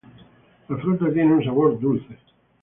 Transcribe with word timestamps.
La 0.67 0.77
fruta 0.77 1.13
tiene 1.13 1.31
un 1.35 1.43
sabor 1.43 1.79
dulce. 1.79 2.17